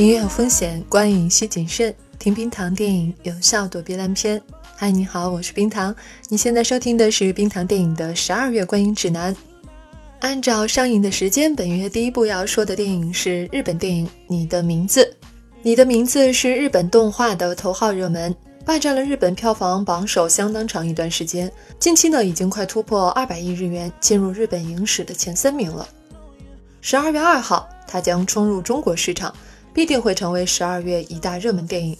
[0.00, 1.94] 音乐有风险，观影需谨慎。
[2.18, 4.40] 听冰糖电影，有效躲避烂片。
[4.74, 5.94] 嗨，你好，我是冰糖。
[6.30, 9.36] 你现在收听的是冰糖电影的十二月观影指南。
[10.20, 15.04] 按照上映的时间，本月第一部要说的电影是日本电影《你的名字》。
[15.60, 21.52] 《你的名字》是日本动画的头号热门，霸占了日本票房榜首相当长一段时间。
[21.78, 25.86] 近期呢，已经快突破二百亿日元，进入日本影史的前三名了。
[26.80, 29.30] 十二月二号，它将冲入中国市场。
[29.72, 31.96] 必定会成为十二月一大热门电影。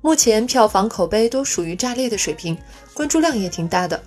[0.00, 2.56] 目前票房口碑都属于炸裂的水平，
[2.94, 4.00] 关注量也挺大的。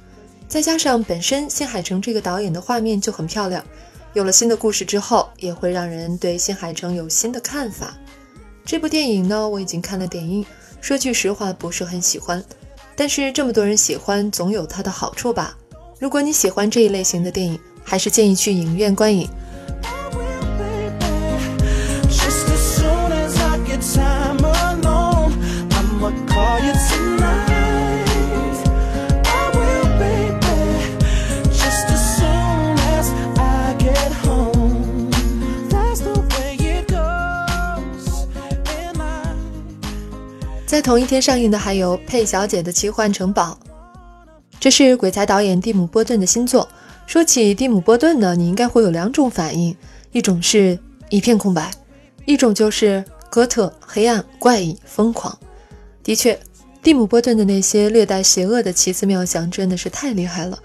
[0.48, 3.64] 再加上本身新海诚这个导演的画面就很漂亮，
[4.14, 7.96] 有了新的故事之后，也会让人对新海诚有新的看法。
[8.66, 10.46] 这部电影呢，我已经看了点映，
[10.82, 12.44] 说句实话不是很喜欢。
[12.96, 15.58] 但是这么多人喜欢，总有它的好处吧。
[16.00, 19.28] 如果你喜欢这一类型的电影，还是建议去影院观影。
[40.66, 43.56] 在同一天上映的还有《佩小姐的奇幻城堡》，
[44.60, 46.68] 这是鬼才导演蒂姆·波顿的新作。
[47.06, 49.78] 说起蒂姆·波顿呢，你应该会有两种反应：
[50.14, 51.70] 一种是一片空白，
[52.26, 55.38] 一种就是哥特、黑暗、怪异、疯狂。
[56.04, 56.38] 的确，
[56.82, 60.60] 蒂姆·波顿的那些略带邪恶的奇思妙想真的是太厉害了。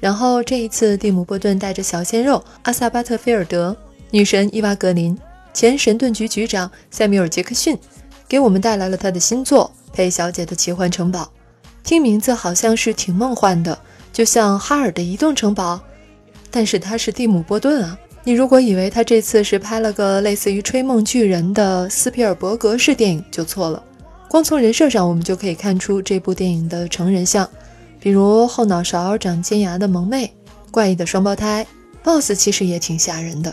[0.00, 3.76] 然后这一次，蒂姆·波顿带着小鲜肉阿萨巴特·菲尔德、
[4.10, 5.16] 女神伊娃·格林、
[5.54, 7.78] 前神盾局局长塞缪尔·杰克逊。
[8.26, 11.22] 给我们带来了他的新作《佩小姐的奇幻城堡》，
[11.82, 13.76] 听名字好像是挺梦幻的，
[14.12, 15.80] 就像哈尔的移动城堡。
[16.48, 23.82] 但是他是蒂姆·波顿啊，你如果以为他这次是拍了个类似于《吹梦巨人》的斯皮尔伯格式电影，就错了。
[24.30, 27.50] 光从人设上，我们就可以看出这部电影的成人像，
[27.98, 30.32] 比如后脑勺长尖牙的萌妹、
[30.70, 31.66] 怪异的双胞胎
[32.04, 33.52] ，BOSS 其实也挺吓人的。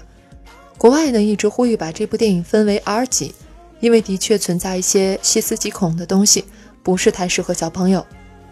[0.78, 3.34] 国外呢一直呼吁把这部电影分为 R 级。
[3.80, 6.46] 因为的确存在一些细思极恐的东西，
[6.84, 8.06] 不是太适合小朋友，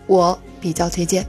[0.07, 1.25] 我比较推荐。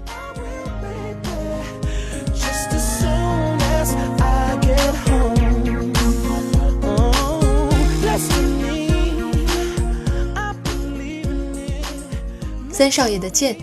[12.77, 13.57] 三少爷的剑，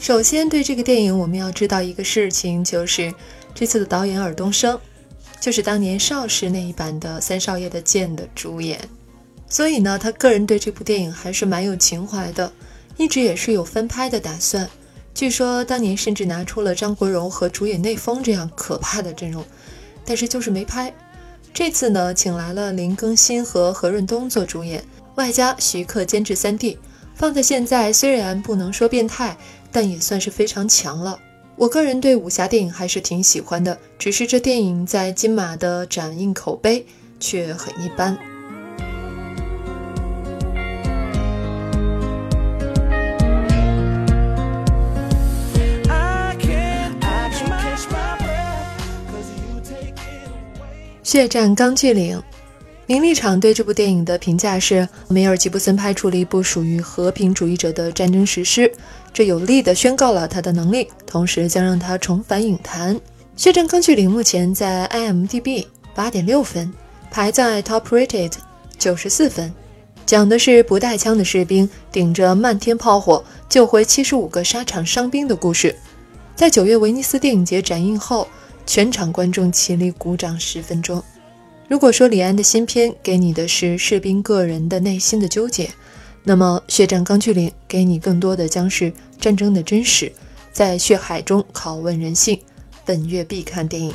[0.00, 3.12] 首先对这个电影我们要知道一个事情，就是
[3.52, 4.78] 这次的导演尔冬升，
[5.40, 8.78] 就是当年邵氏那一版的三少爷的剑的主演。
[9.48, 12.52] 所以呢，他个人对这部电影还是蛮有情怀的，
[12.96, 14.70] 一直也是有翻拍的打算。
[15.12, 19.44] 据说当年甚至拿出了张国荣和主演内丰这样可怕的阵容，
[20.04, 20.94] 但是就是没拍。
[21.52, 24.84] 这次呢，请来了林更新和何润东做主演，
[25.16, 26.78] 外加徐克监制三 D。
[27.16, 29.34] 放在现在，虽然不能说变态，
[29.72, 31.18] 但也算是非常强了。
[31.56, 36.84] 我个人对武侠电影还是挺喜欢的，只是这电影在金马的展映口碑
[37.18, 38.16] 却很一般。
[51.02, 52.22] 血战钢锯岭，
[52.88, 58.70] 名利场对这部电影的评价是：梅尔吉布森拍出了一部属于和平主义者的战争史诗，
[59.12, 63.00] 这有力地宣告了他的能力，同时将让他重返影坛。
[63.36, 66.72] 血战钢锯岭目前在 IMDB 八点六分，
[67.10, 68.32] 排在 Top Rated
[68.78, 69.52] 九十四分，
[70.06, 75.74] 讲的是不带枪的士兵顶着漫天炮火救回七十五个沙场伤兵的故事。
[76.36, 78.28] 在九月威尼斯电影节展映后。
[78.68, 81.00] 全场观众起立鼓掌十分钟。
[81.68, 85.68] 如果说李安的新片给你的是士兵个人的内心的纠结，
[86.22, 90.12] 那么《血战钢锯岭》给你更多的将是战争的真实，
[90.52, 92.40] 在血海中拷问人性。
[92.84, 93.92] 本月必看电影。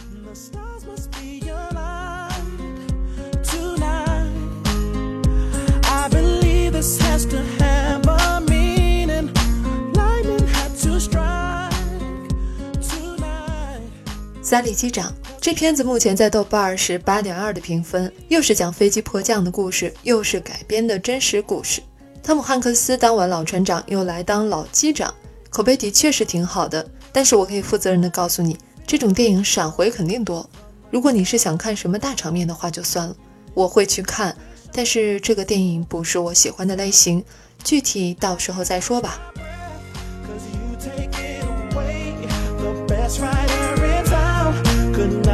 [14.41, 21.81] 三里机长这片子目前在豆瓣是八点二的评分，又是讲飞机迫降的故事，又是改编的真实故事。
[22.21, 25.11] 汤姆汉克斯当完老船长，又来当老机长，
[25.49, 26.87] 口碑的确是挺好的。
[27.11, 28.55] 但是我可以负责任的告诉你，
[28.85, 30.47] 这种电影闪回肯定多。
[30.91, 33.15] 如果你是想看什么大场面的话，就算了，
[33.55, 34.37] 我会去看。
[34.71, 37.25] 但是这个电影不是我喜欢的类型，
[37.63, 39.19] 具体到时候再说吧。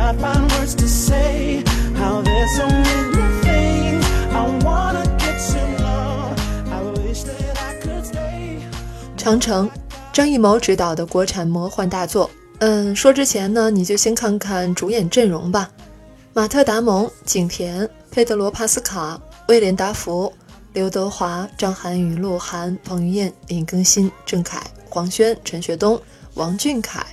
[0.08, 1.62] i've found words to say
[1.96, 6.34] how there's so many things i wanna get to know
[6.72, 8.62] i wish that i could stay
[9.18, 9.70] 长城
[10.14, 15.70] 张艺谋执导的国产魔幻大作嗯说之前呢你就先看看主演阵容吧
[16.32, 19.20] 马特达蒙景甜佩德罗帕斯卡
[19.50, 20.32] 威廉达福
[20.72, 26.02] 刘德华张涵予鹿晗彭于晏林更新郑恺黄轩陈学冬
[26.36, 27.06] 王俊凯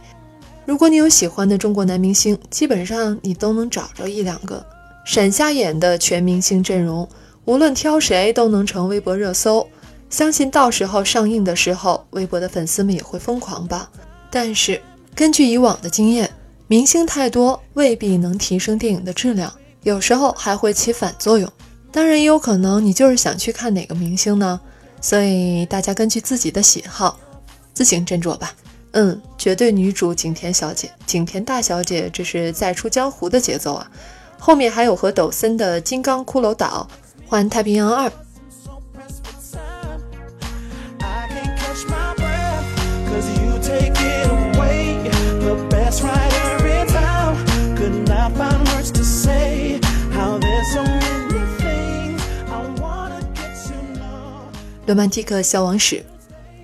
[0.66, 4.64] 如果你有喜欢的中国男明星，基本上你都能找着一两个。
[5.05, 7.06] 闪瞎眼的全明星阵容，
[7.44, 9.66] 无论挑谁都能成微博热搜。
[10.08, 13.90] 相信到时候上映的时候，微博的粉丝们也会疯狂吧。
[14.31, 14.81] 但是
[15.14, 16.31] 根据以往的经验，
[16.67, 19.52] 明星太多未必能提升电影的质量，
[19.82, 21.50] 有时候还会起反作用。
[21.93, 24.58] 当然也有可能你就是想去看哪个明星呢？
[25.00, 27.19] 所以大家根据自己的喜好
[27.75, 28.55] 自行斟酌吧。
[28.94, 33.91] 嗯，绝对女主景甜小姐，景甜大小姐，这是再出江湖的节奏啊！
[34.38, 36.87] 后面还有和抖森的《金刚骷髅岛》
[37.29, 38.08] 《环太平洋二》。
[54.87, 56.05] 罗曼蒂克消亡史。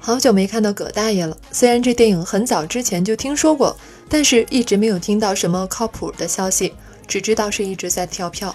[0.02, 1.36] 好久没看到葛大爷了。
[1.52, 3.76] 虽然这电影很早之前就听说过，
[4.08, 6.72] 但是一直没有听到什么靠谱的消息，
[7.06, 8.54] 只知道是一直在跳票。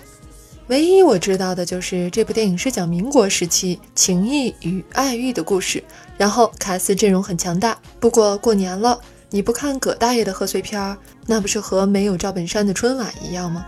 [0.67, 5.83] 唯一我知道的就是这部电影是讲民国时期情义与爱欲的故事，
[6.17, 7.77] 然后卡斯阵容很强大。
[7.99, 8.99] 不过过年了，
[9.29, 13.67] 你不看葛大爷的贺岁片，那不是和没有赵本山的春晚一样吗？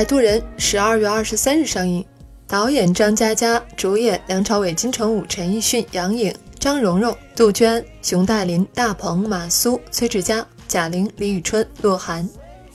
[0.00, 2.02] 摆渡人十二月二十三日上映，
[2.48, 12.26] 导演张嘉佳，主演梁朝伟、金城武、陈奕迅、杨颖、张荣荣、杜鹃、熊黛林、大鹏、马苏、崔志佳、贾玲、李宇春、鹿晗。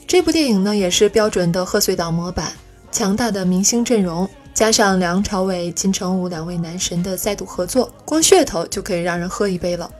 [0.06, 2.52] 这部电影呢，也是标准的贺岁档模板，
[2.92, 9.90] 强大的明星阵容，加上梁朝伟、金城武两位男神的再度合作，光噱头就可以让人喝一杯了。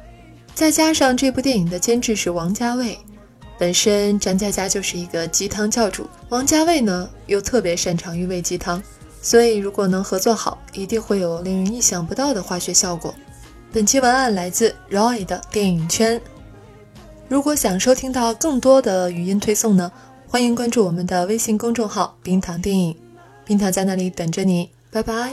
[0.55, 2.97] 再加上这部电影的监制是王家卫。
[3.59, 8.83] 本身张嘉佳就是一个鸡汤教主，王家卫呢又特别擅长于喂鸡汤，
[9.23, 13.15] 所以如果能合作好，一定会有令人意想不到的化学效果。
[13.73, 16.21] 本期文案来自 Roy 的电影圈。
[17.29, 19.91] 如果想收听到更多的语音推送呢，
[20.29, 22.97] 欢迎关注我们的微信公众号“冰糖电影”，
[23.45, 25.33] 冰糖在那里等着你，拜拜。